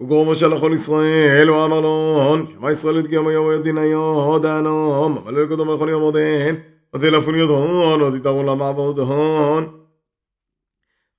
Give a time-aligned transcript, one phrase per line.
[0.00, 2.22] וגורמו של כל ישראל, ואמר לו,
[2.58, 6.54] שמע ישראל את גיום היום יודין היו דענום, אבל לא קודם וכל יום עודן,
[6.92, 9.80] עודי לפון יודון, עודי תאמרו למעבודון.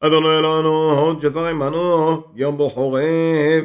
[0.01, 3.63] אדוני אלוהינו, שזר עמנו, יום בו חורב.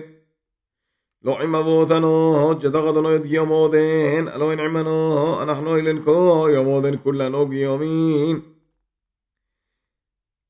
[1.24, 6.10] לא עמבו אותנו, שזר אדוני את גיום עודן, הלא אין עמנו, אנחנו אילן כה,
[6.52, 8.40] יום עודן כולנו גיומין.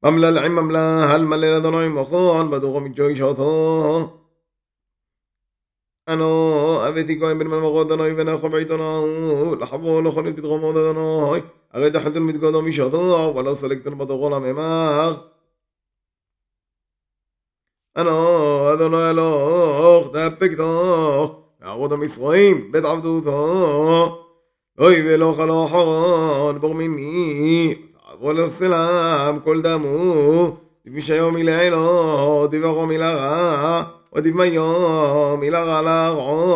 [0.05, 4.19] ממלל עם ממלל, מלל אדוני מוכון, בדוחו מקצועי שעותו.
[6.09, 6.27] אנו
[6.83, 11.41] הבאתי כהן בן מלמרות אדוני ונחום עיתונו לחבור לכל את פתחו מאוד אדוני
[11.73, 15.16] הרי דחלתון מתגודו משעתו ולא סלקתון בתורו לממך
[17.97, 24.25] אנו אדוני הלוך דאפק תוך מערות המסרועים בית עבדותו
[24.78, 27.77] לא יבלוך לא אחרון בור ממי
[28.12, 30.56] עבור לסלם כל דמו
[30.87, 33.83] דביש היום מלעילות דיברו מלרע
[34.15, 36.47] ודמיום מלאך לרעו,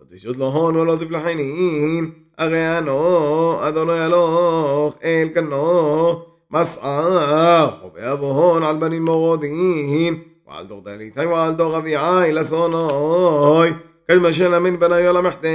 [0.00, 6.14] לא תשוד לו הון ולא תפלחנין, הרי אנו אדוני הלוך אל כנו,
[6.50, 13.70] מסער ובאבו הון על בנים מורודין, ועל דור דליתי ועל דור אביעי לשונוי,
[14.08, 15.50] כדמשל מן בניו למחטא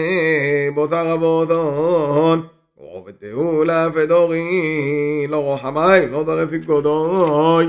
[0.75, 2.41] בותר אבותון.
[2.81, 7.65] وعبدته لا فدوري لو حماي لو ضرفي قدوي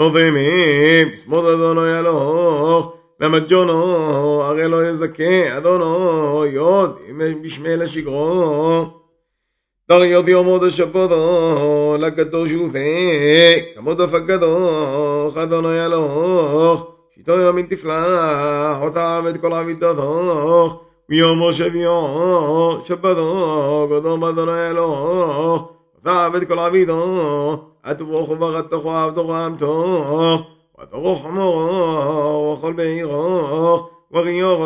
[0.00, 3.84] ובימים, שמות אדונו ילוך, למג'ונו,
[4.42, 6.96] הרי לא יזכה, אדונו, יוד,
[7.44, 8.92] בשמי אלה דר יוד
[10.26, 12.50] דריו יומו דשפותו, לקדוש
[13.76, 22.74] כמוד אף הפקדוך, אדונו ילוך, שיטו ימין תפלח, אותה ואת כל עבידו עבידתוך, ויומו שביו,
[22.84, 25.68] שפתוך, גדום אדונו ילוך.
[26.04, 29.68] ثابت كل عبيده أتبوخ بغتخ وأبتخ
[30.78, 34.62] وأتروح مغوخ وخل بيغوخ وغيوخ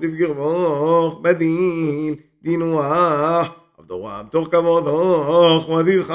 [0.00, 2.84] تفقربوخ بديل دينوح
[3.78, 6.10] עבדו ועבדוך כבודוך ותדחך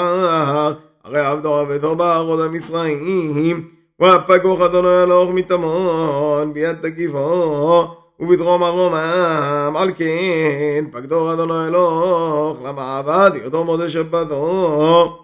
[1.04, 3.68] הרי עבדו עבדו בארוד המשרעים
[4.00, 7.88] והפגוך אדוני הלוך מתמון ביד תגיבו
[8.22, 15.18] ובדרום ארומם, על כן פקדור אדונו אלוך, למעבד, יותו מודה שבתו,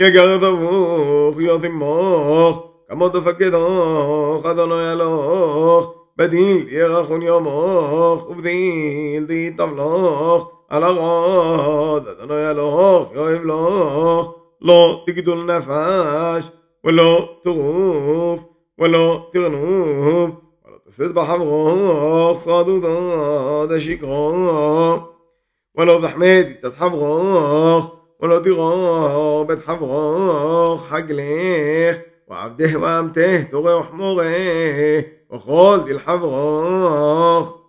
[0.00, 9.26] יגר דבוך, להיות עמוך, כמות תפקדוך, אדונו אלוך, בדיל ירחון יומוך, ובדיל
[9.58, 16.48] תבלוך, על הרוד, אדונו אלוך, יאהב לוך, לא תגדול נפש,
[16.84, 18.40] ולא תרוף,
[18.78, 20.30] ולא תרנוף.
[20.90, 22.94] فسد بحفظه صادودا
[23.66, 24.06] دشيكا
[25.74, 28.42] ولو زحمتي تتحفظه ولو
[29.48, 34.36] تغاخ حق ليخ وعبده وامته تغي وحمغه
[35.30, 37.59] وخالد الحفظه